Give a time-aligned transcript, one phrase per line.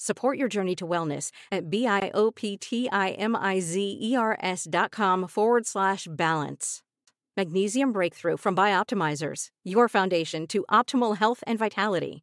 [0.00, 6.84] Support your journey to wellness at B-I-O-P-T-I-M-I-Z-E-R-S dot com forward slash balance.
[7.36, 12.22] Magnesium Breakthrough from Bioptimizers, your foundation to optimal health and vitality.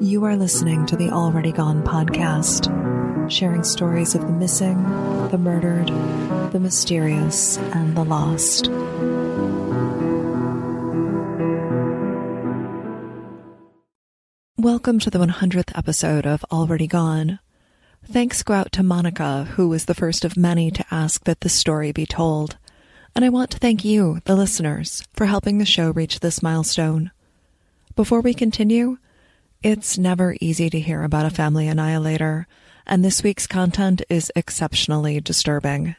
[0.00, 2.70] You are listening to the Already Gone podcast,
[3.28, 4.80] sharing stories of the missing,
[5.30, 5.88] the murdered,
[6.52, 8.68] the mysterious, and the lost.
[14.70, 17.38] Welcome to the 100th episode of Already Gone.
[18.04, 21.54] Thanks go out to Monica, who was the first of many to ask that this
[21.54, 22.58] story be told.
[23.16, 27.12] And I want to thank you, the listeners, for helping the show reach this milestone.
[27.96, 28.98] Before we continue,
[29.62, 32.46] it's never easy to hear about a family annihilator,
[32.86, 35.96] and this week's content is exceptionally disturbing.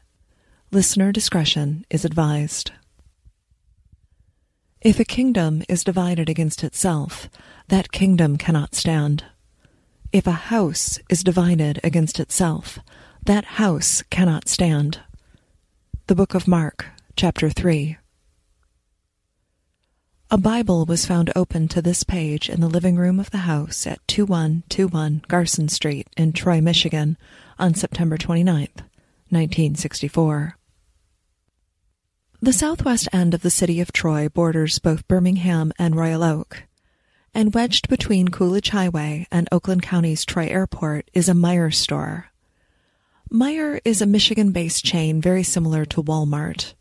[0.69, 2.71] Listener discretion is advised.
[4.81, 7.29] If a kingdom is divided against itself,
[7.67, 9.25] that kingdom cannot stand.
[10.13, 12.79] If a house is divided against itself,
[13.25, 15.01] that house cannot stand.
[16.07, 16.85] The Book of Mark,
[17.17, 17.97] Chapter 3.
[20.31, 23.85] A Bible was found open to this page in the living room of the house
[23.85, 27.17] at 2121 Garson Street in Troy, Michigan
[27.57, 28.69] on September 29,
[29.29, 30.58] 1964.
[32.41, 36.63] The southwest end of the city of Troy borders both Birmingham and Royal Oak.
[37.33, 42.27] And wedged between Coolidge Highway and Oakland County's Troy Airport is a Meijer store.
[43.29, 46.75] Meijer is a Michigan based chain very similar to Walmart.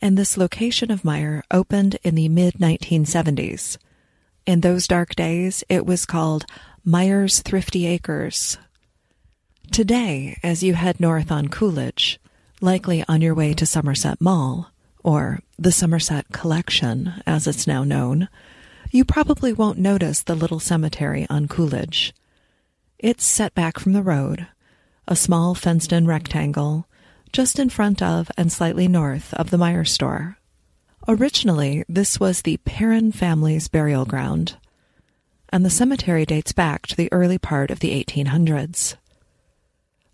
[0.00, 3.78] And this location of Meijer opened in the mid 1970s.
[4.46, 6.46] In those dark days, it was called
[6.86, 8.58] Meijer's Thrifty Acres.
[9.72, 12.20] Today, as you head north on Coolidge,
[12.60, 14.70] likely on your way to Somerset Mall,
[15.04, 18.28] or the Somerset Collection, as it's now known,
[18.90, 22.14] you probably won't notice the little cemetery on Coolidge.
[22.98, 24.46] It's set back from the road,
[25.06, 26.86] a small fenced in rectangle,
[27.32, 30.38] just in front of and slightly north of the Meijer store.
[31.06, 34.56] Originally, this was the Perrin family's burial ground,
[35.50, 38.96] and the cemetery dates back to the early part of the 1800s.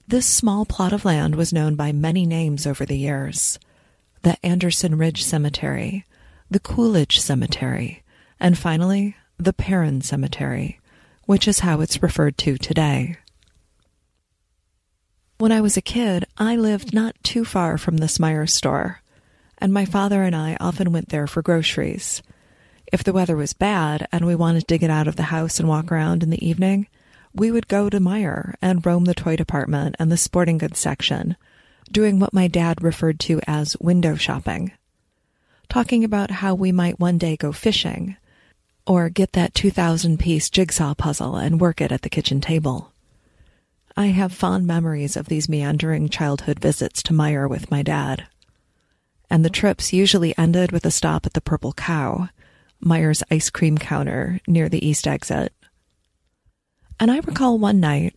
[0.07, 3.59] This small plot of land was known by many names over the years
[4.23, 6.05] the Anderson Ridge Cemetery,
[6.51, 8.03] the Coolidge Cemetery,
[8.41, 10.81] and finally, the Perrin Cemetery,
[11.25, 13.17] which is how it's referred to today.
[15.39, 19.03] When I was a kid, I lived not too far from this Meijer store,
[19.59, 22.23] and my father and I often went there for groceries.
[22.93, 25.69] If the weather was bad and we wanted to get out of the house and
[25.69, 26.89] walk around in the evening,
[27.35, 31.37] we would go to Meijer and roam the toy department and the sporting goods section,
[31.91, 34.73] doing what my dad referred to as window shopping,
[35.69, 38.17] talking about how we might one day go fishing,
[38.87, 42.93] or get that 2,000 piece jigsaw puzzle and work it at the kitchen table.
[43.97, 48.27] I have fond memories of these meandering childhood visits to Meijer with my dad.
[49.31, 52.29] And the trips usually ended with a stop at the Purple Cow,
[52.85, 55.53] Meijer's ice cream counter near the east exit.
[57.01, 58.15] And I recall one night,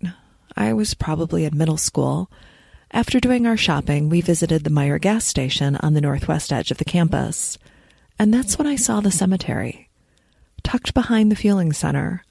[0.56, 2.30] I was probably in middle school,
[2.92, 6.78] after doing our shopping, we visited the Meijer gas station on the northwest edge of
[6.78, 7.58] the campus.
[8.18, 9.90] And that's when I saw the cemetery,
[10.64, 12.24] tucked behind the fueling center.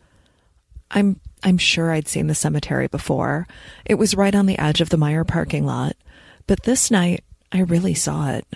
[0.90, 3.46] I'm I'm sure I'd seen the cemetery before.
[3.84, 5.94] It was right on the edge of the Meijer parking lot,
[6.46, 7.22] but this night
[7.52, 8.46] I really saw it.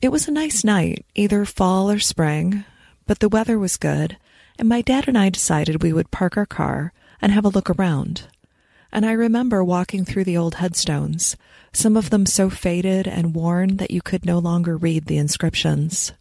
[0.00, 2.64] It was a nice night, either fall or spring,
[3.06, 4.16] but the weather was good,
[4.58, 7.70] and my dad and I decided we would park our car and have a look
[7.70, 8.28] around.
[8.92, 11.36] And I remember walking through the old headstones,
[11.72, 16.12] some of them so faded and worn that you could no longer read the inscriptions.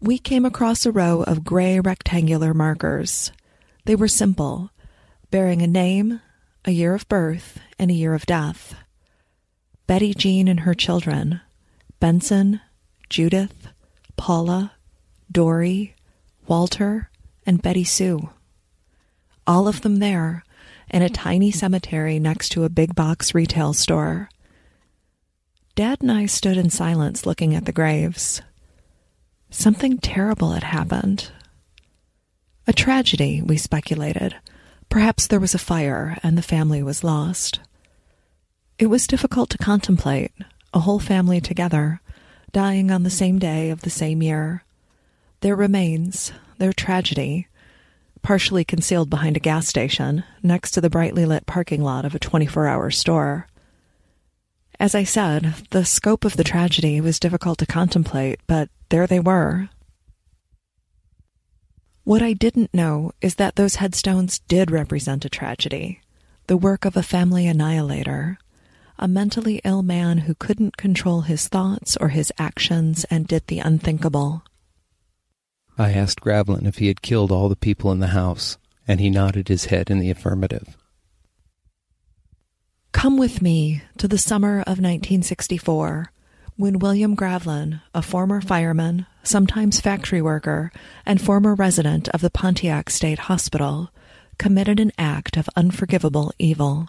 [0.00, 3.32] We came across a row of gray rectangular markers.
[3.84, 4.70] They were simple,
[5.30, 6.20] bearing a name,
[6.64, 8.74] a year of birth, and a year of death.
[9.86, 11.40] Betty Jean and her children,
[12.00, 12.60] Benson,
[13.08, 13.68] Judith,
[14.16, 14.72] Paula,
[15.30, 15.94] Dory,
[16.46, 17.10] Walter,
[17.46, 18.30] and Betty Sue.
[19.48, 20.44] All of them there
[20.90, 24.28] in a tiny cemetery next to a big box retail store.
[25.74, 28.42] Dad and I stood in silence looking at the graves.
[29.48, 31.32] Something terrible had happened.
[32.66, 34.36] A tragedy, we speculated.
[34.90, 37.58] Perhaps there was a fire and the family was lost.
[38.78, 40.32] It was difficult to contemplate,
[40.74, 42.02] a whole family together,
[42.52, 44.62] dying on the same day of the same year.
[45.40, 47.48] Their remains, their tragedy,
[48.22, 52.18] partially concealed behind a gas station next to the brightly lit parking lot of a
[52.18, 53.46] 24 hour store.
[54.80, 59.20] As I said, the scope of the tragedy was difficult to contemplate, but there they
[59.20, 59.68] were.
[62.04, 66.00] What I didn't know is that those headstones did represent a tragedy,
[66.46, 68.38] the work of a family annihilator,
[68.98, 73.58] a mentally ill man who couldn't control his thoughts or his actions and did the
[73.58, 74.42] unthinkable.
[75.78, 79.10] I asked Gravlin if he had killed all the people in the house, and he
[79.10, 80.76] nodded his head in the affirmative.
[82.90, 86.10] Come with me to the summer of 1964
[86.56, 90.72] when William Gravlin, a former fireman, sometimes factory worker,
[91.06, 93.90] and former resident of the Pontiac State Hospital,
[94.38, 96.88] committed an act of unforgivable evil.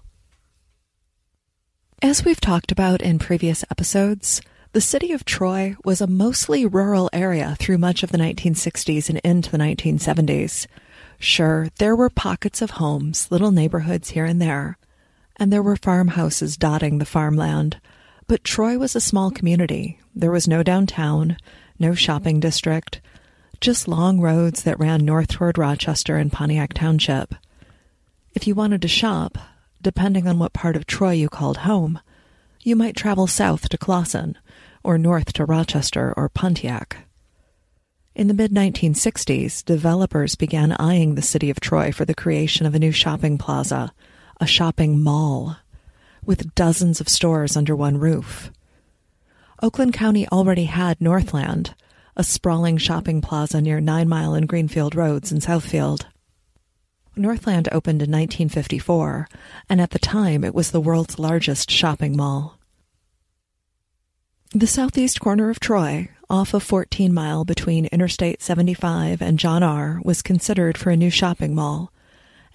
[2.02, 7.10] As we've talked about in previous episodes, the city of Troy was a mostly rural
[7.12, 10.68] area through much of the 1960s and into the 1970s.
[11.18, 14.78] Sure, there were pockets of homes, little neighborhoods here and there,
[15.38, 17.82] and there were farmhouses dotting the farmland.
[18.28, 20.00] But Troy was a small community.
[20.14, 21.38] There was no downtown,
[21.80, 23.02] no shopping district,
[23.60, 27.34] just long roads that ran north toward Rochester and Pontiac Township.
[28.36, 29.40] If you wanted to shop,
[29.82, 32.00] depending on what part of Troy you called home,
[32.62, 34.38] you might travel south to Clawson
[34.84, 37.06] or north to Rochester or Pontiac.
[38.16, 42.76] In the mid 1960s, developers began eyeing the city of Troy for the creation of
[42.76, 43.94] a new shopping plaza,
[44.42, 45.56] a shopping mall,
[46.26, 48.52] with dozens of stores under one roof.
[49.62, 51.76] Oakland County already had Northland,
[52.18, 56.06] a sprawling shopping plaza near Nine Mile and Greenfield Roads in Southfield.
[57.16, 59.28] Northland opened in 1954,
[59.70, 62.59] and at the time it was the world's largest shopping mall.
[64.56, 70.02] The southeast corner of Troy, off of 14 Mile between Interstate 75 and John R.,
[70.04, 71.94] was considered for a new shopping mall,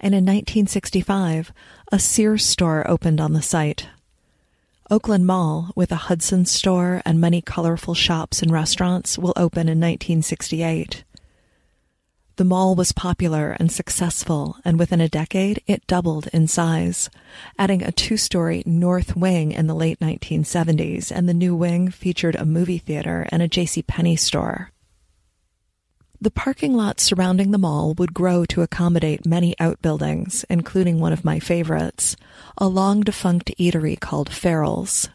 [0.01, 1.53] and in 1965,
[1.93, 3.87] a Sears store opened on the site.
[4.91, 9.79] Oakland Mall, with a Hudson store and many colorful shops and restaurants, will open in
[9.79, 11.05] 1968.
[12.37, 17.09] The mall was popular and successful, and within a decade it doubled in size,
[17.57, 22.35] adding a two story north wing in the late 1970s, and the new wing featured
[22.35, 23.83] a movie theater and a J.C.
[23.83, 24.71] Penney store.
[26.19, 31.23] The parking lot surrounding the mall would grow to accommodate many outbuildings, including one of
[31.23, 32.17] my favorites,
[32.57, 35.07] a long defunct eatery called Farrell's.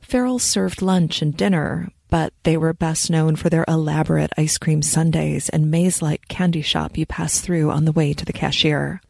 [0.00, 4.82] Farrell's served lunch and dinner, but they were best known for their elaborate ice cream
[4.82, 9.00] sundaes and maze like candy shop you pass through on the way to the cashier.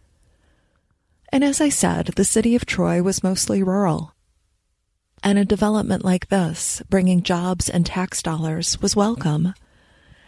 [1.33, 4.15] And as I said, the city of Troy was mostly rural.
[5.23, 9.55] And a development like this, bringing jobs and tax dollars, was welcome.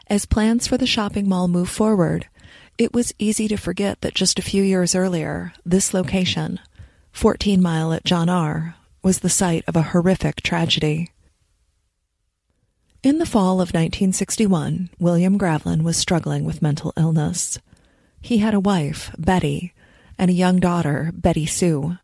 [0.07, 2.29] As plans for the shopping mall moved forward,
[2.79, 6.61] it was easy to forget that just a few years earlier, this location,
[7.13, 11.11] 14 Mile at John R., was the site of a horrific tragedy.
[13.03, 17.59] In the fall of 1961, William Gravlin was struggling with mental illness.
[18.21, 19.75] He had a wife, Betty,
[20.17, 21.99] and a young daughter, Betty Sue.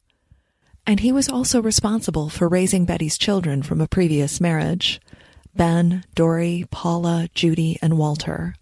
[0.89, 5.01] And he was also responsible for raising Betty's children from a previous marriage
[5.55, 8.57] Ben, Dory, Paula, Judy, and Walter.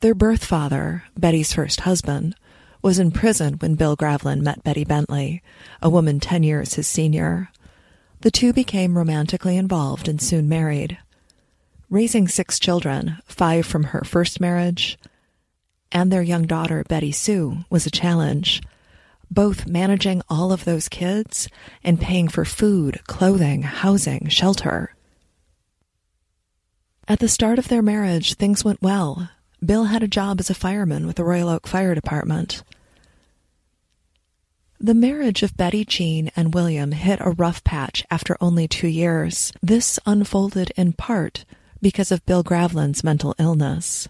[0.00, 2.34] Their birth father, Betty's first husband,
[2.80, 5.42] was in prison when Bill Gravlin met Betty Bentley,
[5.82, 7.50] a woman ten years his senior.
[8.22, 10.96] The two became romantically involved and soon married.
[11.92, 14.98] Raising six children, five from her first marriage,
[15.92, 18.62] and their young daughter, Betty Sue, was a challenge.
[19.30, 21.50] Both managing all of those kids
[21.84, 24.94] and paying for food, clothing, housing, shelter.
[27.06, 29.28] At the start of their marriage, things went well.
[29.62, 32.62] Bill had a job as a fireman with the Royal Oak Fire Department.
[34.80, 39.52] The marriage of Betty Jean and William hit a rough patch after only two years.
[39.62, 41.44] This unfolded in part
[41.82, 44.08] because of Bill Gravlin's mental illness.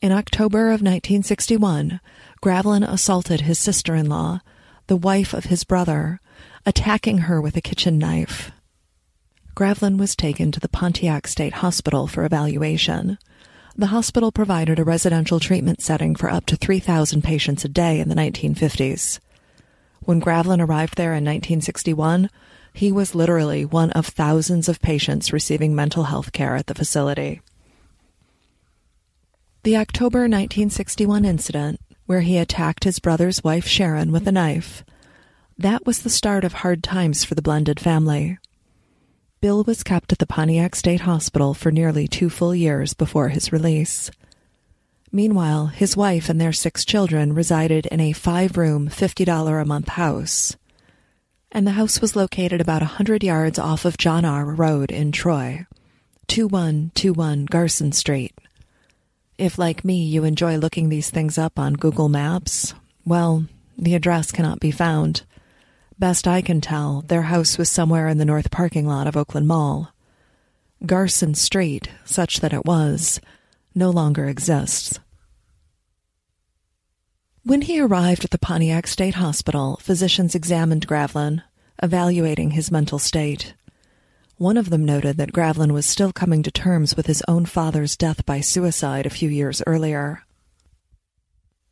[0.00, 2.00] In October of 1961,
[2.40, 4.40] Gravlin assaulted his sister in law,
[4.86, 6.20] the wife of his brother,
[6.64, 8.52] attacking her with a kitchen knife.
[9.56, 13.18] Gravlin was taken to the Pontiac State Hospital for evaluation.
[13.76, 18.08] The hospital provided a residential treatment setting for up to 3,000 patients a day in
[18.08, 19.18] the 1950s.
[20.00, 22.30] When Gravlin arrived there in 1961,
[22.78, 27.40] he was literally one of thousands of patients receiving mental health care at the facility.
[29.64, 34.84] The October 1961 incident, where he attacked his brother's wife Sharon with a knife,
[35.58, 38.38] that was the start of hard times for the blended family.
[39.40, 43.50] Bill was kept at the Pontiac State Hospital for nearly two full years before his
[43.50, 44.08] release.
[45.10, 49.88] Meanwhile, his wife and their six children resided in a five room, $50 a month
[49.88, 50.56] house.
[51.50, 54.44] And the house was located about a hundred yards off of John R.
[54.44, 55.66] Road in Troy,
[56.26, 58.34] 2121 Garson Street.
[59.38, 62.74] If, like me, you enjoy looking these things up on Google Maps,
[63.06, 63.46] well,
[63.78, 65.22] the address cannot be found.
[65.98, 69.48] Best I can tell, their house was somewhere in the north parking lot of Oakland
[69.48, 69.92] Mall.
[70.84, 73.20] Garson Street, such that it was,
[73.74, 75.00] no longer exists.
[77.48, 81.42] When he arrived at the Pontiac State Hospital, physicians examined Gravlin,
[81.82, 83.54] evaluating his mental state.
[84.36, 87.96] One of them noted that Gravlin was still coming to terms with his own father's
[87.96, 90.24] death by suicide a few years earlier.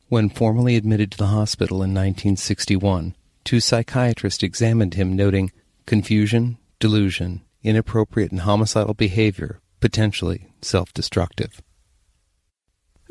[0.09, 3.15] When formally admitted to the hospital in 1961,
[3.45, 5.53] Two psychiatrists examined him, noting
[5.85, 11.61] confusion, delusion, inappropriate and homicidal behavior, potentially self destructive.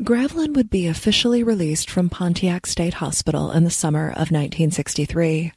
[0.02, 5.54] Gravlin would be officially released from Pontiac State Hospital in the summer of 1963.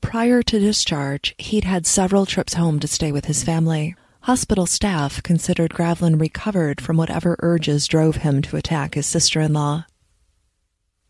[0.00, 3.94] Prior to discharge, he'd had several trips home to stay with his family.
[4.22, 9.52] Hospital staff considered Gravlin recovered from whatever urges drove him to attack his sister in
[9.52, 9.84] law.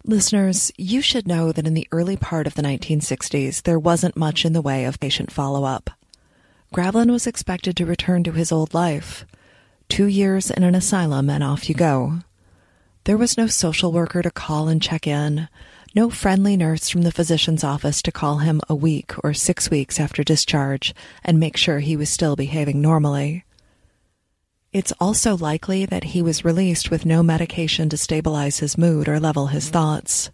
[0.04, 4.44] Listeners, you should know that in the early part of the 1960s, there wasn't much
[4.44, 5.88] in the way of patient follow up.
[6.74, 9.24] Gravlin was expected to return to his old life.
[9.88, 12.18] Two years in an asylum, and off you go.
[13.04, 15.48] There was no social worker to call and check in,
[15.94, 19.98] no friendly nurse from the physician's office to call him a week or six weeks
[19.98, 23.44] after discharge and make sure he was still behaving normally.
[24.72, 29.18] It's also likely that he was released with no medication to stabilize his mood or
[29.18, 29.72] level his mm-hmm.
[29.72, 30.30] thoughts.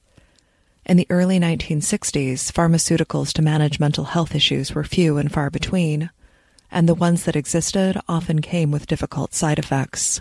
[0.84, 6.10] In the early 1960s, pharmaceuticals to manage mental health issues were few and far between,
[6.70, 10.20] and the ones that existed often came with difficult side effects.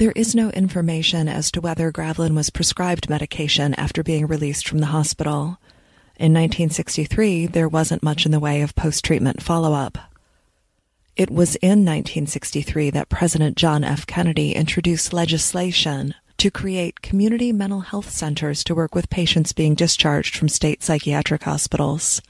[0.00, 4.78] There is no information as to whether Gravlin was prescribed medication after being released from
[4.78, 5.58] the hospital.
[6.16, 9.98] In 1963, there wasn't much in the way of post treatment follow up.
[11.16, 14.06] It was in 1963 that President John F.
[14.06, 20.34] Kennedy introduced legislation to create community mental health centers to work with patients being discharged
[20.34, 22.22] from state psychiatric hospitals.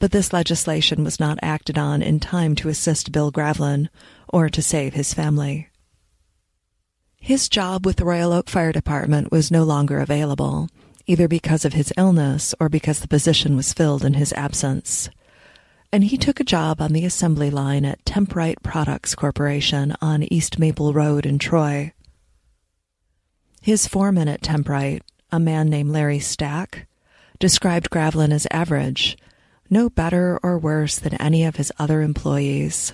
[0.00, 3.88] But this legislation was not acted on in time to assist Bill Gravlin
[4.28, 5.70] or to save his family.
[7.26, 10.68] His job with the Royal Oak Fire Department was no longer available,
[11.06, 15.10] either because of his illness or because the position was filled in his absence
[15.92, 20.58] and he took a job on the assembly line at Temprite Products Corporation on East
[20.58, 21.92] Maple Road in Troy.
[23.62, 25.02] His foreman at Temprite,
[25.32, 26.86] a man named Larry Stack,
[27.38, 29.16] described Gravlin as average,
[29.70, 32.92] no better or worse than any of his other employees.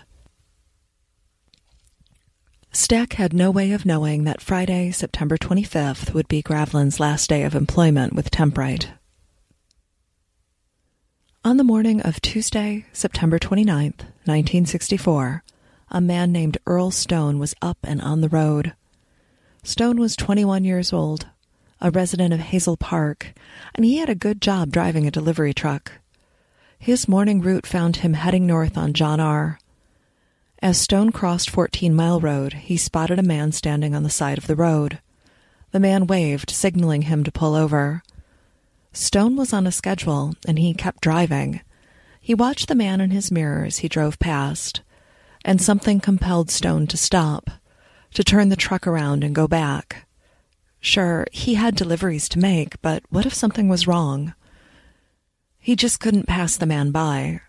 [2.75, 7.43] Stack had no way of knowing that Friday, September 25th, would be Gravlin's last day
[7.43, 8.89] of employment with Temprite.
[11.45, 15.45] On the morning of Tuesday, September 29th, 1964,
[15.91, 18.73] a man named Earl Stone was up and on the road.
[19.63, 21.27] Stone was 21 years old,
[21.79, 23.35] a resident of Hazel Park,
[23.75, 25.93] and he had a good job driving a delivery truck.
[26.79, 29.59] His morning route found him heading north on John R.
[30.63, 34.47] As Stone crossed 14 Mile Road, he spotted a man standing on the side of
[34.47, 35.01] the road.
[35.73, 38.05] The man waved, signaling him to pull over.
[38.93, 41.63] Stone was on a schedule, and he kept driving.
[42.21, 44.83] He watched the man in his mirror as he drove past,
[45.45, 47.51] and something compelled Stone to stop,
[48.15, 50.07] to turn the truck around and go back.
[50.79, 54.33] Sure, he had deliveries to make, but what if something was wrong?
[55.59, 57.41] He just couldn't pass the man by.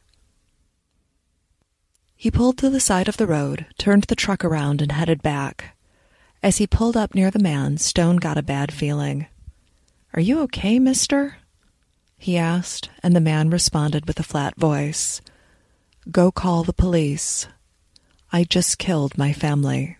[2.24, 5.76] He pulled to the side of the road, turned the truck around, and headed back.
[6.42, 9.28] As he pulled up near the man, Stone got a bad feeling.
[10.14, 11.36] Are you okay, mister?
[12.18, 15.20] he asked, and the man responded with a flat voice.
[16.10, 17.48] Go call the police.
[18.32, 19.98] I just killed my family.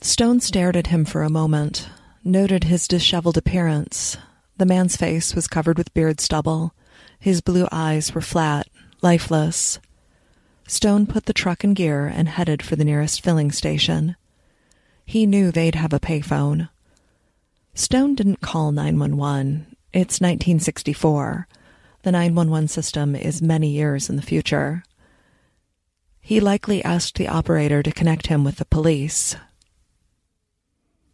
[0.00, 1.88] Stone stared at him for a moment,
[2.24, 4.16] noted his disheveled appearance.
[4.56, 6.74] The man's face was covered with beard stubble.
[7.20, 8.66] His blue eyes were flat,
[9.00, 9.78] lifeless.
[10.70, 14.14] Stone put the truck in gear and headed for the nearest filling station.
[15.04, 16.68] He knew they'd have a payphone.
[17.74, 19.66] Stone didn't call 911.
[19.92, 21.48] It's 1964.
[22.04, 24.84] The 911 system is many years in the future.
[26.20, 29.34] He likely asked the operator to connect him with the police.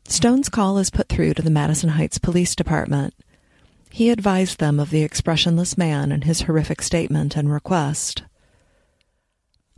[0.04, 3.14] Stone's call is put through to the Madison Heights Police Department.
[3.88, 8.22] He advised them of the expressionless man and his horrific statement and request.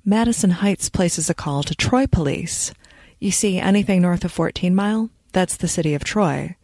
[0.04, 2.72] Madison Heights places a call to Troy Police.
[3.18, 6.56] You see, anything north of 14 Mile, that's the city of Troy.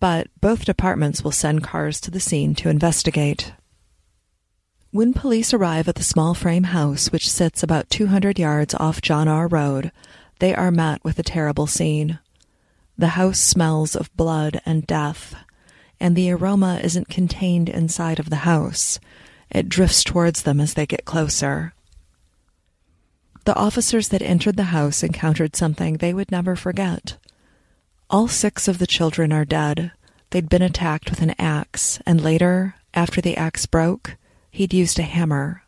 [0.00, 3.52] But both departments will send cars to the scene to investigate.
[4.92, 9.28] When police arrive at the small frame house, which sits about 200 yards off John
[9.28, 9.46] R.
[9.46, 9.92] Road,
[10.40, 12.18] they are met with a terrible scene.
[12.98, 15.34] The house smells of blood and death,
[16.00, 18.98] and the aroma isn't contained inside of the house.
[19.50, 21.72] It drifts towards them as they get closer.
[23.44, 27.16] The officers that entered the house encountered something they would never forget.
[28.10, 29.92] All six of the children are dead.
[30.30, 34.16] They'd been attacked with an axe, and later, after the axe broke,
[34.50, 35.62] he'd used a hammer.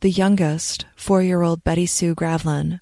[0.00, 2.80] The youngest, four year old Betty Sue Gravlin,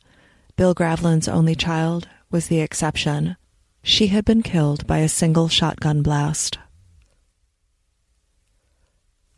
[0.56, 3.36] Bill Gravlin's only child, was the exception.
[3.82, 6.58] She had been killed by a single shotgun blast.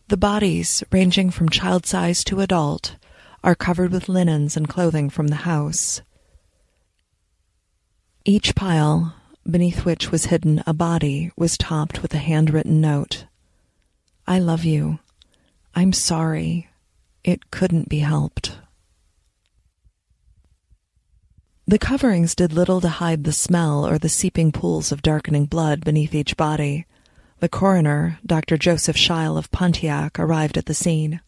[0.09, 2.97] The bodies, ranging from child size to adult,
[3.45, 6.01] are covered with linens and clothing from the house.
[8.25, 9.15] Each pile,
[9.49, 13.27] beneath which was hidden a body, was topped with a handwritten note
[14.27, 15.01] I love you.
[15.75, 16.71] I'm sorry.
[17.23, 18.57] It couldn't be helped.
[21.67, 25.85] The coverings did little to hide the smell or the seeping pools of darkening blood
[25.85, 26.87] beneath each body.
[27.41, 28.57] The coroner, Dr.
[28.57, 31.21] Joseph Scheil of Pontiac, arrived at the scene.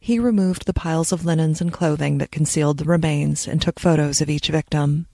[0.00, 4.22] He removed the piles of linens and clothing that concealed the remains and took photos
[4.22, 5.06] of each victim.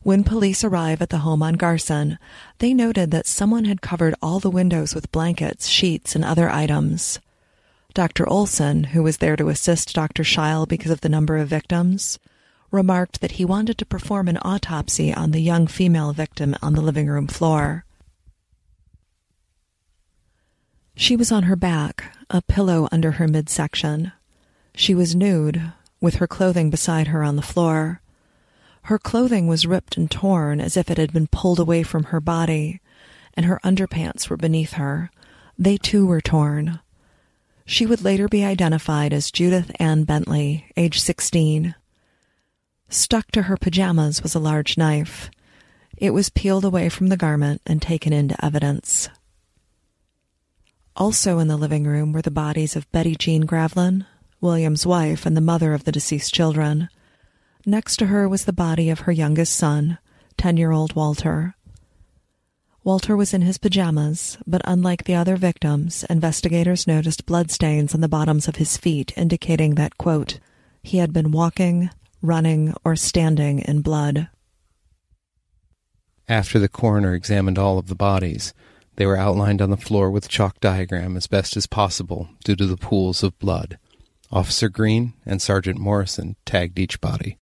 [0.00, 2.18] When police arrive at the home on Garson,
[2.58, 7.20] they noted that someone had covered all the windows with blankets, sheets, and other items.
[7.94, 8.28] Dr.
[8.28, 10.24] Olson, who was there to assist Dr.
[10.24, 12.18] Scheil because of the number of victims,
[12.72, 16.80] remarked that he wanted to perform an autopsy on the young female victim on the
[16.80, 17.84] living room floor.
[20.94, 24.12] She was on her back, a pillow under her midsection.
[24.74, 28.00] She was nude, with her clothing beside her on the floor.
[28.82, 32.20] Her clothing was ripped and torn as if it had been pulled away from her
[32.20, 32.80] body,
[33.34, 35.10] and her underpants were beneath her.
[35.58, 36.80] They too were torn.
[37.64, 41.74] She would later be identified as Judith Ann Bentley, age 16.
[42.88, 45.30] Stuck to her pajamas was a large knife.
[45.96, 49.08] It was peeled away from the garment and taken into evidence.
[50.96, 54.04] Also in the living room were the bodies of Betty Jean Gravlin,
[54.40, 56.88] William's wife and the mother of the deceased children.
[57.64, 59.98] Next to her was the body of her youngest son,
[60.36, 61.54] 10 year old Walter.
[62.84, 68.08] Walter was in his pajamas, but unlike the other victims, investigators noticed bloodstains on the
[68.08, 70.40] bottoms of his feet, indicating that, quote,
[70.82, 74.28] he had been walking, running, or standing in blood.
[76.28, 78.52] After the coroner examined all of the bodies,
[78.96, 82.66] they were outlined on the floor with chalk diagram as best as possible due to
[82.66, 83.78] the pools of blood.
[84.30, 87.38] Officer Green and Sergeant Morrison tagged each body.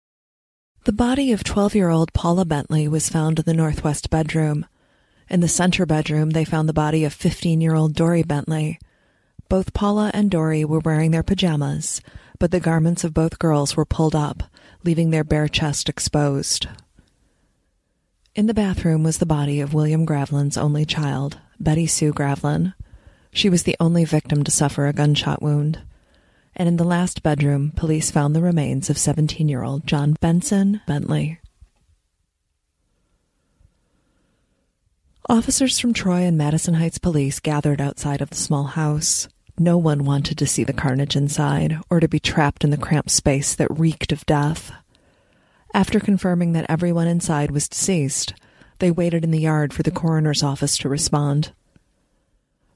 [0.85, 4.67] The body of 12 year old Paula Bentley was found in the northwest bedroom.
[5.29, 8.79] In the center bedroom, they found the body of 15 year old Dory Bentley.
[9.49, 12.01] Both Paula and Dory were wearing their pajamas,
[12.39, 14.45] but the garments of both girls were pulled up,
[14.85, 16.69] leaving their bare chest exposed.
[18.37, 22.75] In the bathroom was the body of William Gravlin's only child, Betty Sue Gravlin.
[23.33, 25.81] She was the only victim to suffer a gunshot wound
[26.57, 30.81] and in the last bedroom, police found the remains of 17 year old John Benson
[30.87, 31.39] Bentley.
[35.29, 39.29] Officers from Troy and Madison Heights Police gathered outside of the small house.
[39.59, 43.11] No one wanted to see the carnage inside or to be trapped in the cramped
[43.11, 44.73] space that reeked of death.
[45.77, 48.35] After confirming that everyone inside was deceased,
[48.81, 51.53] they waited in the yard for the coroner's office to respond.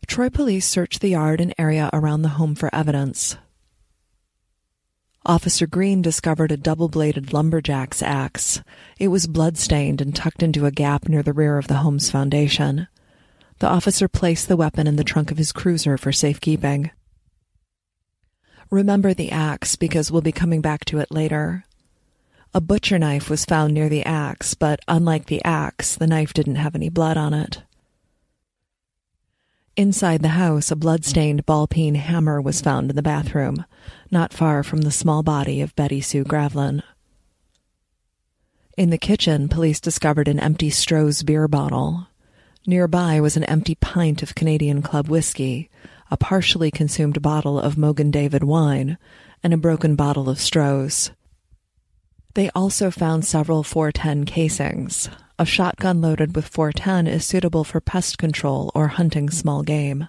[0.07, 3.37] Troy police searched the yard and area around the home for evidence,
[5.27, 8.63] Officer Green discovered a double bladed lumberjack's axe.
[8.99, 12.89] It was blood-stained and tucked into a gap near the rear of the home's foundation.
[13.59, 16.91] The officer placed the weapon in the trunk of his cruiser for safekeeping.
[18.71, 21.65] Remember the axe because we'll be coming back to it later.
[22.53, 26.57] A butcher knife was found near the axe, but unlike the axe, the knife didn't
[26.57, 27.63] have any blood on it.
[29.77, 33.65] Inside the house, a blood-stained ball-peen hammer was found in the bathroom,
[34.11, 36.83] not far from the small body of Betty Sue Gravlin.
[38.77, 42.09] In the kitchen, police discovered an empty Stroh's beer bottle.
[42.67, 45.71] Nearby was an empty pint of Canadian Club whiskey,
[46.11, 48.99] a partially consumed bottle of Mogen David wine,
[49.43, 51.13] and a broken bottle of Stroh's.
[52.35, 55.09] They also found several 410 casings.
[55.39, 60.09] A shotgun loaded with 410 is suitable for pest control or hunting small game.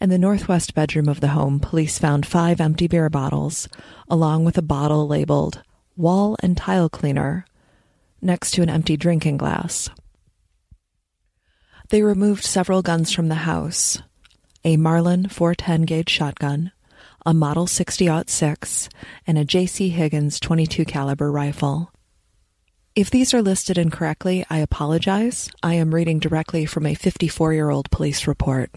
[0.00, 3.68] In the northwest bedroom of the home, police found five empty beer bottles,
[4.08, 5.62] along with a bottle labeled
[5.96, 7.46] wall and tile cleaner,
[8.20, 9.90] next to an empty drinking glass.
[11.90, 13.98] They removed several guns from the house
[14.66, 16.72] a Marlin 410 gauge shotgun,
[17.26, 18.88] a Model 60-06,
[19.26, 19.88] and a J.C.
[19.88, 21.90] Higgins 22 caliber rifle.
[22.94, 25.50] If these are listed incorrectly, I apologize.
[25.62, 28.70] I am reading directly from a 54-year-old police report.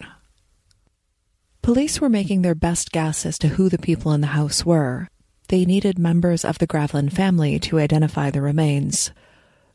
[1.62, 5.08] Police were making their best guess as to who the people in the house were.
[5.48, 9.12] They needed members of the Gravlin family to identify the remains.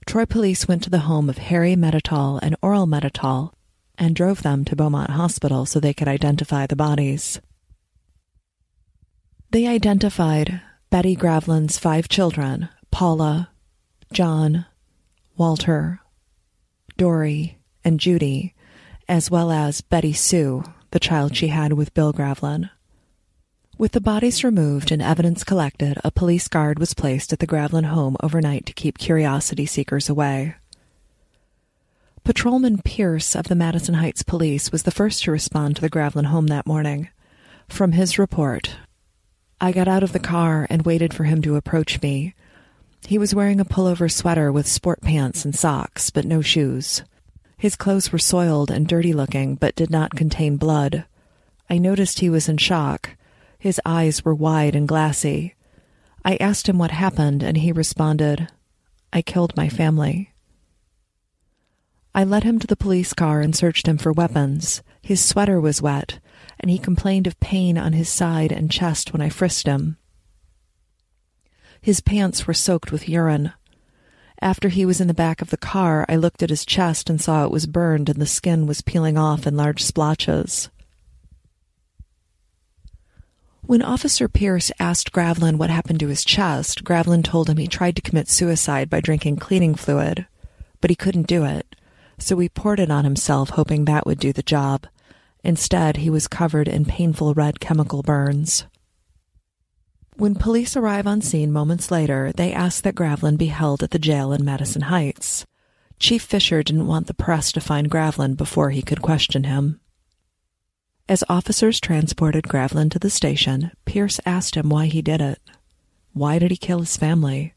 [0.07, 3.53] Troy police went to the home of Harry Medetol and Oral Medetol
[3.97, 7.39] and drove them to Beaumont Hospital so they could identify the bodies.
[9.53, 13.51] They identified Betty Gravlin's five children Paula,
[14.11, 14.65] John,
[15.37, 16.01] Walter,
[16.97, 18.55] Dory, and Judy,
[19.07, 22.71] as well as Betty Sue, the child she had with Bill Gravlin.
[23.77, 27.85] With the bodies removed and evidence collected, a police guard was placed at the Gravlin
[27.85, 30.55] home overnight to keep curiosity seekers away.
[32.23, 36.25] Patrolman Pierce of the Madison Heights Police was the first to respond to the Gravlin
[36.25, 37.09] home that morning.
[37.69, 38.77] From his report,
[39.63, 42.35] I got out of the car and waited for him to approach me.
[43.07, 47.03] He was wearing a pullover sweater with sport pants and socks, but no shoes.
[47.57, 51.05] His clothes were soiled and dirty looking, but did not contain blood.
[51.69, 53.11] I noticed he was in shock.
[53.57, 55.55] His eyes were wide and glassy.
[56.25, 58.49] I asked him what happened, and he responded,
[59.13, 60.33] I killed my family.
[62.13, 64.83] I led him to the police car and searched him for weapons.
[65.01, 66.19] His sweater was wet,
[66.63, 69.97] and he complained of pain on his side and chest when I frisked him.
[71.79, 73.53] His pants were soaked with urine.
[74.41, 77.21] After he was in the back of the car, I looked at his chest and
[77.21, 80.69] saw it was burned and the skin was peeling off in large splotches.
[83.61, 87.95] When Officer Pierce asked Gravlin what happened to his chest, Gravlin told him he tried
[87.97, 90.25] to commit suicide by drinking cleaning fluid,
[90.81, 91.75] but he couldn't do it
[92.23, 94.87] so he poured it on himself, hoping that would do the job.
[95.43, 98.65] Instead, he was covered in painful red chemical burns.
[100.15, 103.99] When police arrive on scene moments later, they ask that Gravlin be held at the
[103.99, 105.45] jail in Madison Heights.
[105.99, 109.79] Chief Fisher didn't want the press to find Gravlin before he could question him.
[111.09, 115.39] As officers transported Gravlin to the station, Pierce asked him why he did it.
[116.13, 117.53] Why did he kill his family?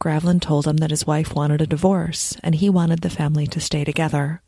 [0.00, 3.60] Gravlin told him that his wife wanted a divorce and he wanted the family to
[3.60, 4.42] stay together.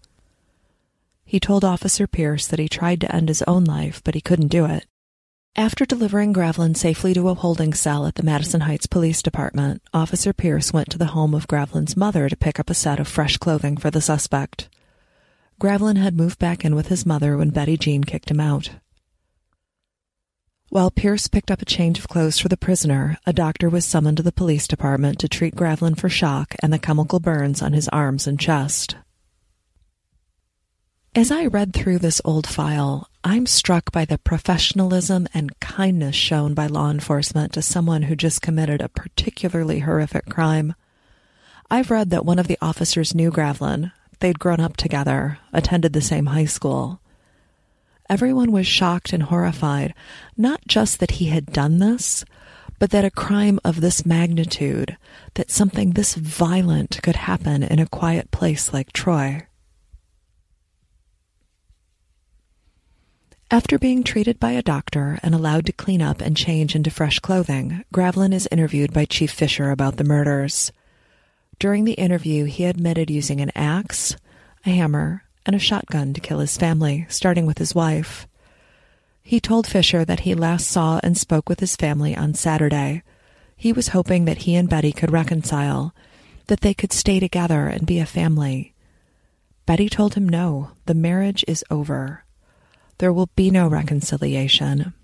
[1.26, 4.46] He told Officer Pierce that he tried to end his own life, but he couldn't
[4.46, 4.86] do it.
[5.56, 10.32] After delivering Gravlin safely to a holding cell at the Madison Heights Police Department, Officer
[10.32, 13.38] Pierce went to the home of Gravlin's mother to pick up a set of fresh
[13.38, 14.68] clothing for the suspect.
[15.58, 18.70] Gravlin had moved back in with his mother when Betty Jean kicked him out.
[20.68, 24.18] While Pierce picked up a change of clothes for the prisoner, a doctor was summoned
[24.18, 27.88] to the police department to treat Gravlin for shock and the chemical burns on his
[27.88, 28.96] arms and chest.
[31.16, 36.52] As I read through this old file, I'm struck by the professionalism and kindness shown
[36.52, 40.74] by law enforcement to someone who just committed a particularly horrific crime.
[41.70, 43.92] I've read that one of the officers knew Gravlin.
[44.20, 47.00] They'd grown up together, attended the same high school.
[48.10, 49.94] Everyone was shocked and horrified,
[50.36, 52.26] not just that he had done this,
[52.78, 54.98] but that a crime of this magnitude,
[55.32, 59.46] that something this violent could happen in a quiet place like Troy.
[63.48, 67.20] After being treated by a doctor and allowed to clean up and change into fresh
[67.20, 70.72] clothing, Gravlin is interviewed by Chief Fisher about the murders.
[71.60, 74.16] During the interview, he admitted using an axe,
[74.64, 78.26] a hammer, and a shotgun to kill his family, starting with his wife.
[79.22, 83.04] He told Fisher that he last saw and spoke with his family on Saturday.
[83.56, 85.94] He was hoping that he and Betty could reconcile,
[86.48, 88.74] that they could stay together and be a family.
[89.66, 92.24] Betty told him no, the marriage is over.
[92.98, 94.94] There will be no reconciliation.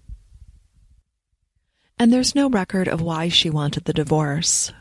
[1.99, 4.73] And there's no record of why she wanted the divorce,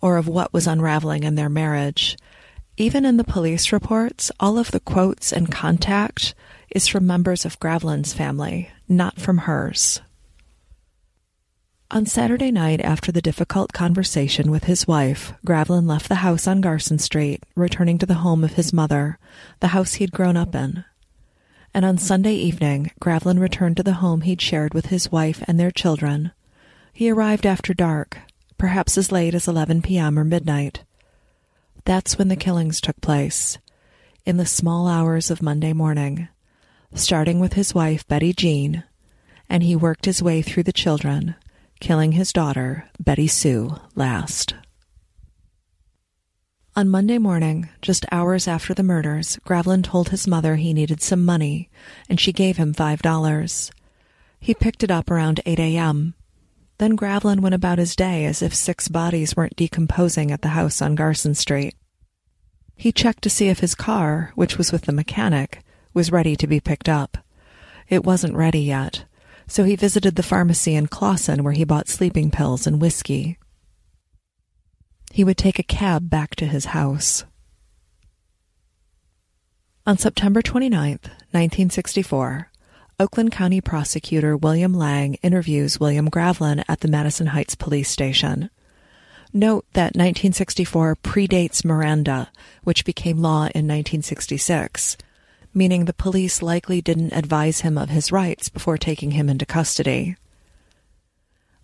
[0.00, 2.16] or of what was unraveling in their marriage.
[2.76, 6.34] Even in the police reports, all of the quotes and contact
[6.74, 10.00] is from members of Gravlin's family, not from hers.
[11.88, 16.60] On Saturday night, after the difficult conversation with his wife, Gravlin left the house on
[16.60, 19.20] Garson Street, returning to the home of his mother,
[19.60, 20.84] the house he'd grown up in.
[21.76, 25.60] And on Sunday evening, Gravlin returned to the home he'd shared with his wife and
[25.60, 26.32] their children.
[26.90, 28.16] He arrived after dark,
[28.56, 30.18] perhaps as late as 11 p.m.
[30.18, 30.84] or midnight.
[31.84, 33.58] That's when the killings took place,
[34.24, 36.28] in the small hours of Monday morning,
[36.94, 38.84] starting with his wife, Betty Jean,
[39.46, 41.34] and he worked his way through the children
[41.78, 44.54] killing his daughter, Betty Sue, last.
[46.78, 51.24] On Monday morning, just hours after the murders, Gravlin told his mother he needed some
[51.24, 51.70] money,
[52.06, 53.72] and she gave him five dollars.
[54.38, 56.12] He picked it up around 8 a.m.
[56.76, 60.82] Then Gravlin went about his day as if six bodies weren't decomposing at the house
[60.82, 61.74] on Garson Street.
[62.76, 65.62] He checked to see if his car, which was with the mechanic,
[65.94, 67.16] was ready to be picked up.
[67.88, 69.06] It wasn't ready yet,
[69.46, 73.38] so he visited the pharmacy in Clawson where he bought sleeping pills and whiskey.
[75.16, 77.24] He would take a cab back to his house.
[79.86, 82.50] On September 29, 1964,
[83.00, 88.50] Oakland County prosecutor William Lang interviews William Gravlin at the Madison Heights police station.
[89.32, 92.30] Note that 1964 predates Miranda,
[92.64, 94.98] which became law in 1966,
[95.54, 100.16] meaning the police likely didn't advise him of his rights before taking him into custody.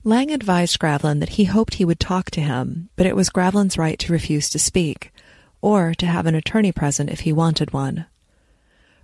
[0.04, 3.78] Lang advised Gravlin that he hoped he would talk to him, but it was Gravlin's
[3.78, 5.12] right to refuse to speak,
[5.60, 8.06] or to have an attorney present if he wanted one.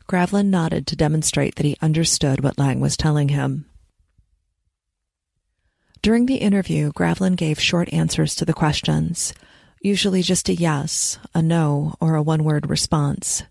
[0.08, 3.66] Gravlin nodded to demonstrate that he understood what Lang was telling him.
[6.02, 9.32] During the interview, Gravlin gave short answers to the questions,
[9.80, 13.44] usually just a yes, a no, or a one word response.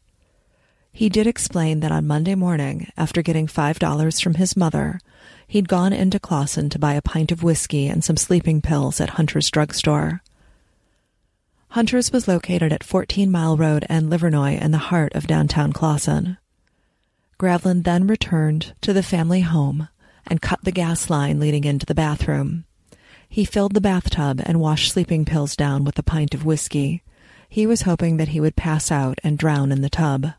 [0.92, 5.00] He did explain that on Monday morning, after getting $5 from his mother,
[5.48, 9.12] he'd gone into Clawson to buy a pint of whiskey and some sleeping pills at
[9.12, 10.22] Hunter's drugstore.
[11.70, 16.38] Hunter's was located at 14 Mile Road and Livernois in the heart of downtown Clawson.
[17.40, 19.90] Gravlin then returned to the family home
[20.26, 22.66] and cut the gas line leading into the bathroom.
[23.30, 27.04] He filled the bathtub and washed sleeping pills down with a pint of whiskey.
[27.50, 30.34] He was hoping that he would pass out and drown in the tub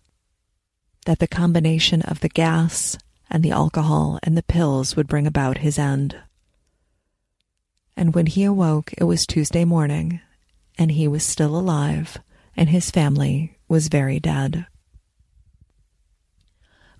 [1.06, 2.98] that the combination of the gas
[3.30, 6.16] and the alcohol and the pills would bring about his end.
[7.96, 10.20] And when he awoke, it was Tuesday morning,
[10.78, 12.18] and he was still alive,
[12.56, 14.66] and his family was very dead.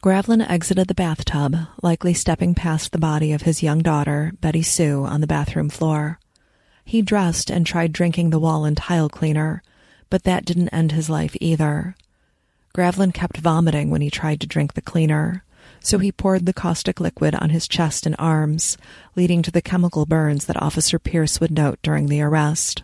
[0.00, 5.04] Gravlin exited the bathtub, likely stepping past the body of his young daughter, Betty Sue,
[5.04, 6.20] on the bathroom floor.
[6.84, 9.62] He dressed and tried drinking the wall and tile cleaner,
[10.08, 11.96] but that didn't end his life either.
[12.74, 15.42] Gravlin kept vomiting when he tried to drink the cleaner,
[15.80, 18.76] so he poured the caustic liquid on his chest and arms,
[19.16, 22.82] leading to the chemical burns that Officer Pierce would note during the arrest.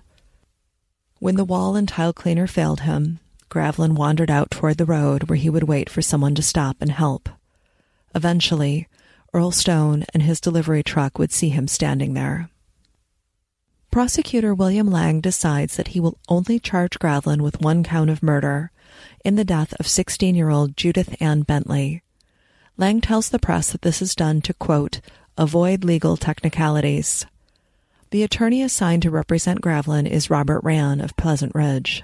[1.19, 5.37] When the wall and tile cleaner failed him, Gravlin wandered out toward the road where
[5.37, 7.29] he would wait for someone to stop and help.
[8.15, 8.89] Eventually,
[9.33, 12.49] Earl Stone and his delivery truck would see him standing there.
[13.91, 18.73] Prosecutor William Lang decides that he will only charge Gravlin with one count of murder
[19.25, 22.03] in the death of 16 year old Judith Ann Bentley.
[22.77, 25.01] Lang tells the press that this is done to, quote,
[25.39, 27.25] avoid legal technicalities.
[28.11, 32.03] The attorney assigned to represent Gravlin is Robert Rann of Pleasant Ridge.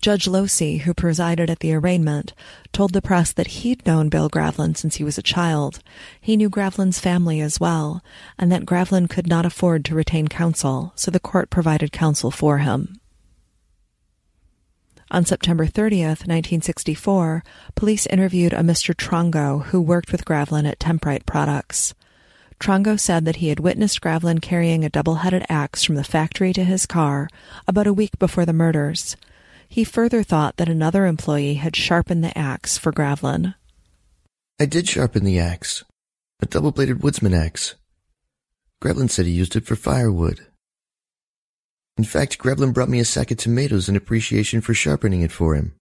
[0.00, 2.32] Judge Losey, who presided at the arraignment,
[2.72, 5.80] told the press that he'd known Bill Gravlin since he was a child.
[6.20, 8.04] He knew Gravlin's family as well,
[8.38, 12.58] and that Gravlin could not afford to retain counsel, so the court provided counsel for
[12.58, 13.00] him.
[15.10, 17.42] On September 30th, 1964,
[17.74, 18.94] police interviewed a Mr.
[18.94, 21.94] Trongo who worked with Gravlin at Temprite Products.
[22.60, 26.64] Trongo said that he had witnessed Gravlin carrying a double-headed axe from the factory to
[26.64, 27.28] his car
[27.66, 29.16] about a week before the murders.
[29.66, 33.54] He further thought that another employee had sharpened the axe for Gravlin.
[34.60, 35.84] I did sharpen the axe.
[36.40, 37.76] A double-bladed woodsman axe.
[38.82, 40.46] Gravlin said he used it for firewood.
[41.98, 45.56] In fact, Gravlin brought me a sack of tomatoes in appreciation for sharpening it for
[45.56, 45.74] him.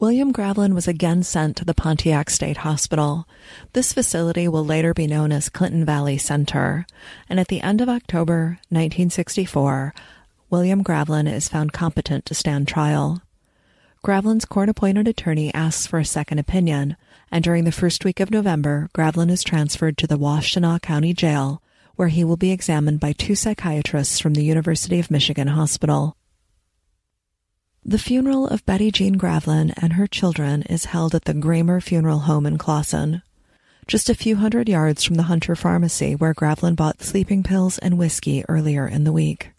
[0.00, 3.28] William Gravlin was again sent to the Pontiac State Hospital.
[3.74, 6.84] This facility will later be known as Clinton Valley Center,
[7.28, 9.94] and at the end of October 1964,
[10.48, 13.22] William Gravlin is found competent to stand trial.
[14.04, 16.96] Gravlin's court-appointed attorney asks for a second opinion,
[17.30, 21.62] and during the first week of November, Gravlin is transferred to the Washtenaw County Jail
[22.00, 26.16] where he will be examined by two psychiatrists from the University of Michigan Hospital.
[27.84, 32.20] The funeral of Betty Jean Gravlin and her children is held at the Gramer Funeral
[32.20, 33.20] Home in Clawson,
[33.86, 37.98] just a few hundred yards from the Hunter Pharmacy where Gravlin bought sleeping pills and
[37.98, 39.50] whiskey earlier in the week.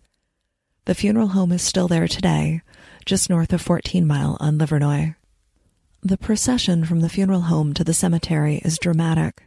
[0.86, 2.64] The funeral home is still there today,
[3.06, 5.14] just north of 14 Mile on Livernois.
[6.02, 9.44] The procession from the funeral home to the cemetery is dramatic.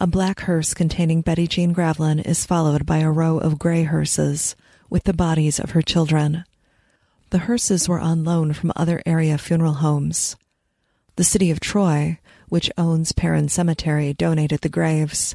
[0.00, 4.54] A black hearse containing Betty Jean Gravlin is followed by a row of gray hearses
[4.88, 6.44] with the bodies of her children.
[7.30, 10.36] The hearses were on loan from other area funeral homes.
[11.16, 15.34] The city of Troy, which owns Perrin Cemetery, donated the graves.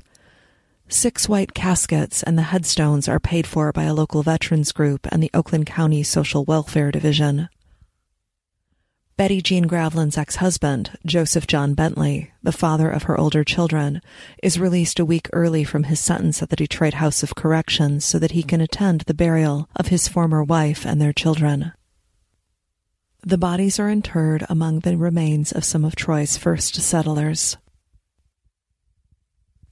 [0.88, 5.22] Six white caskets and the headstones are paid for by a local veterans group and
[5.22, 7.50] the Oakland County Social Welfare Division.
[9.16, 14.02] Betty Jean Gravlin's ex-husband, Joseph John Bentley, the father of her older children,
[14.42, 18.18] is released a week early from his sentence at the Detroit House of Corrections so
[18.18, 21.74] that he can attend the burial of his former wife and their children.
[23.22, 27.58] The bodies are interred among the remains of some of Troy's first settlers.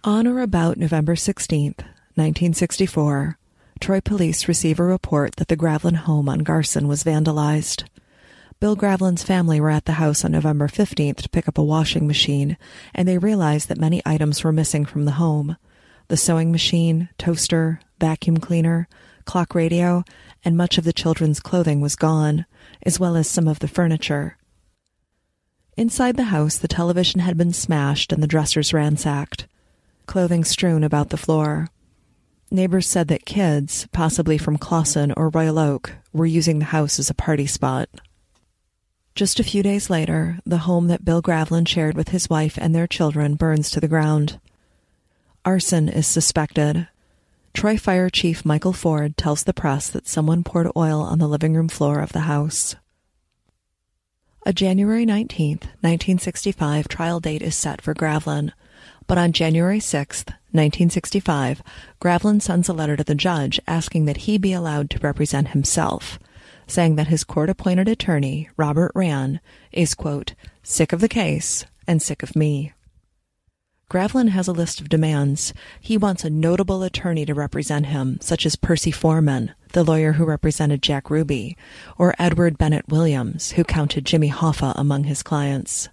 [0.03, 1.73] On or about November 16,
[2.13, 3.39] 1964,
[3.79, 7.85] Troy police receive a report that the Gravlin home on Garson was vandalized.
[8.61, 12.05] Bill Gravlin's family were at the house on November 15th to pick up a washing
[12.05, 12.59] machine,
[12.93, 15.57] and they realized that many items were missing from the home.
[16.09, 18.87] The sewing machine, toaster, vacuum cleaner,
[19.25, 20.03] clock radio,
[20.45, 22.45] and much of the children's clothing was gone,
[22.83, 24.37] as well as some of the furniture.
[25.75, 29.47] Inside the house, the television had been smashed and the dressers ransacked,
[30.05, 31.69] clothing strewn about the floor.
[32.51, 37.09] Neighbors said that kids, possibly from Clawson or Royal Oak, were using the house as
[37.09, 37.89] a party spot.
[39.13, 42.73] Just a few days later, the home that Bill Gravlin shared with his wife and
[42.73, 44.39] their children burns to the ground.
[45.43, 46.87] Arson is suspected.
[47.53, 51.53] Troy Fire Chief Michael Ford tells the press that someone poured oil on the living
[51.53, 52.75] room floor of the house.
[54.45, 58.53] A January 19, 1965 trial date is set for Gravlin,
[59.07, 61.61] but on January 6, 1965,
[61.99, 66.17] Gravlin sends a letter to the judge asking that he be allowed to represent himself–
[66.71, 69.39] saying that his court appointed attorney, Robert Rann,
[69.71, 72.73] is, quote, sick of the case and sick of me.
[73.89, 75.53] Gravlin has a list of demands.
[75.81, 80.23] He wants a notable attorney to represent him, such as Percy Foreman, the lawyer who
[80.23, 81.57] represented Jack Ruby,
[81.97, 85.89] or Edward Bennett Williams, who counted Jimmy Hoffa among his clients.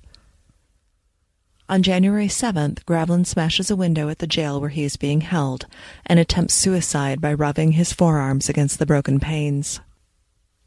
[1.68, 5.66] On January 7th, Gravlin smashes a window at the jail where he is being held
[6.06, 9.80] and attempts suicide by rubbing his forearms against the broken panes.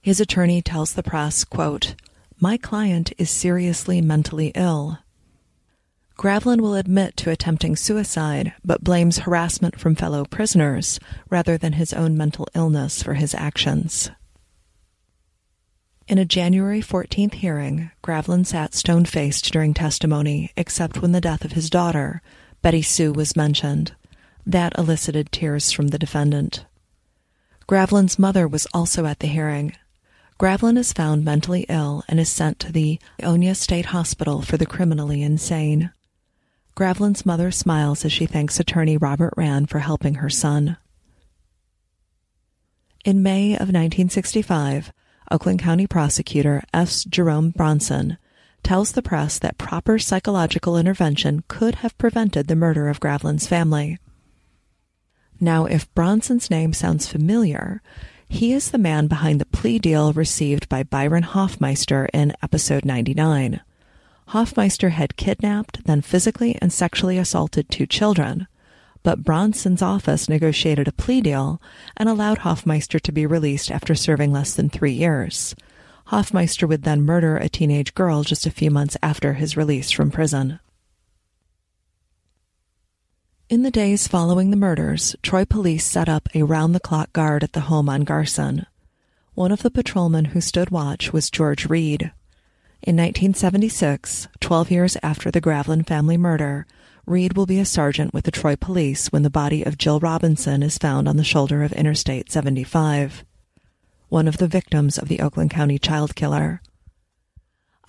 [0.02, 1.94] His attorney tells the press, quote,
[2.40, 4.98] My client is seriously mentally ill.
[6.18, 11.94] Gravlin will admit to attempting suicide, but blames harassment from fellow prisoners rather than his
[11.94, 14.10] own mental illness for his actions.
[16.08, 21.46] In a January 14th hearing, Gravlin sat stone faced during testimony, except when the death
[21.46, 22.24] of his daughter,
[22.64, 23.94] Betty Sue, was mentioned.
[24.46, 26.66] That elicited tears from the defendant.
[27.68, 29.74] Gravlin's mother was also at the hearing,
[30.42, 34.66] Gravlin is found mentally ill and is sent to the Ionia State Hospital for the
[34.66, 35.92] criminally insane.
[36.76, 40.78] Gravlin's mother smiles as she thanks attorney Robert Rann for helping her son.
[43.06, 44.92] In May of 1965,
[45.30, 47.04] Oakland County prosecutor S.
[47.04, 48.18] Jerome Bronson
[48.64, 54.00] tells the press that proper psychological intervention could have prevented the murder of Gravlin's family.
[55.40, 57.84] Now, if Bronson's name sounds familiar,
[58.32, 63.60] he is the man behind the plea deal received by Byron Hoffmeister in episode 99.
[64.28, 68.48] Hoffmeister had kidnapped, then physically and sexually assaulted two children.
[69.04, 71.62] But Bronson's office negotiated a plea deal
[71.98, 75.54] and allowed Hoffmeister to be released after serving less than three years.
[76.06, 80.10] Hoffmeister would then murder a teenage girl just a few months after his release from
[80.10, 80.62] prison.
[83.52, 87.44] In the days following the murders, Troy police set up a round the clock guard
[87.44, 88.66] at the home on Garson.
[89.34, 92.14] One of the patrolmen who stood watch was George Reed.
[92.82, 96.66] In 1976, 12 years after the Gravlin family murder,
[97.06, 100.64] Reed will be a sergeant with the Troy police when the body of Jill Robinson
[100.64, 103.26] is found on the shoulder of Interstate 75.
[104.08, 106.62] One of the victims of the Oakland County child killer.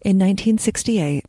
[0.00, 1.26] In 1968,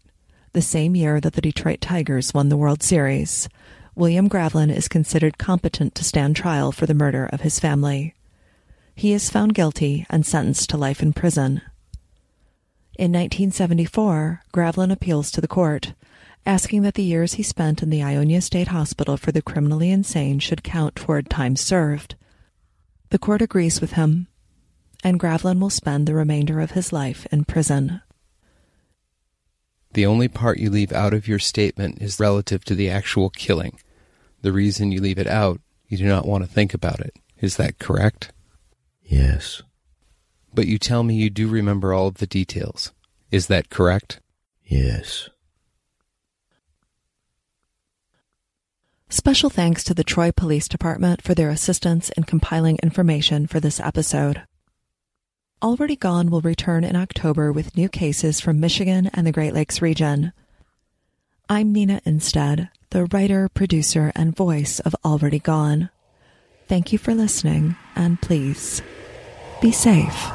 [0.54, 3.50] the same year that the Detroit Tigers won the World Series,
[3.96, 8.14] William Gravlin is considered competent to stand trial for the murder of his family.
[8.94, 11.64] He is found guilty and sentenced to life in prison.
[13.00, 15.94] In 1974, Gravlin appeals to the court
[16.46, 20.40] asking that the years he spent in the Ionia State Hospital for the criminally insane
[20.40, 22.16] should count toward time served.
[23.10, 24.28] The court agrees with him,
[25.04, 28.02] and Gravlin will spend the remainder of his life in prison.
[29.94, 33.80] The only part you leave out of your statement is relative to the actual killing.
[34.42, 37.14] The reason you leave it out, you do not want to think about it.
[37.42, 38.32] Is that correct?
[39.04, 39.64] Yes.
[40.54, 42.92] But you tell me you do remember all of the details.
[43.32, 44.20] Is that correct?
[44.64, 45.30] Yes.
[49.12, 53.80] Special thanks to the Troy Police Department for their assistance in compiling information for this
[53.80, 54.44] episode.
[55.64, 59.82] Already Gone will return in October with new cases from Michigan and the Great Lakes
[59.82, 60.32] region.
[61.50, 65.90] I'm Nina Innsted, the writer, producer, and voice of Already Gone.
[66.68, 68.84] Thank you for listening, and please
[69.60, 70.30] be safe.